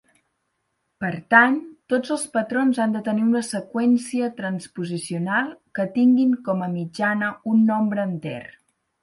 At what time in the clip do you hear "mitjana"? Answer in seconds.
6.73-7.31